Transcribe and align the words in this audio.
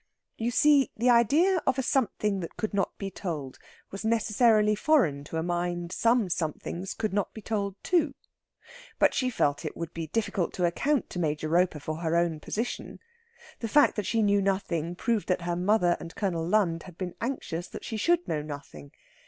You 0.35 0.49
see, 0.49 0.89
the 0.97 1.11
idea 1.11 1.61
of 1.67 1.77
a 1.77 1.83
something 1.83 2.39
that 2.39 2.57
could 2.57 2.73
not 2.73 2.97
be 2.97 3.11
told 3.11 3.59
was 3.91 4.03
necessarily 4.03 4.73
foreign 4.73 5.23
to 5.25 5.37
a 5.37 5.43
mind 5.43 5.91
some 5.91 6.27
somethings 6.27 6.95
could 6.95 7.13
not 7.13 7.35
be 7.35 7.41
told 7.43 7.75
to. 7.83 8.15
But 8.97 9.13
she 9.13 9.29
felt 9.29 9.63
it 9.63 9.77
would 9.77 9.93
be 9.93 10.07
difficult 10.07 10.53
to 10.53 10.65
account 10.65 11.11
to 11.11 11.19
Major 11.19 11.49
Roper 11.49 11.79
for 11.79 11.97
her 11.97 12.15
own 12.17 12.39
position. 12.39 12.99
The 13.59 13.67
fact 13.69 13.95
that 13.95 14.07
she 14.07 14.23
knew 14.23 14.41
nothing 14.41 14.95
proved 14.95 15.27
that 15.27 15.41
her 15.41 15.55
mother 15.55 15.95
and 15.99 16.15
Colonel 16.15 16.47
Lund 16.47 16.81
had 16.81 16.97
been 16.97 17.13
anxious 17.21 17.69
she 17.83 17.95
should 17.97 18.27
know 18.27 18.41
nothing. 18.41 18.93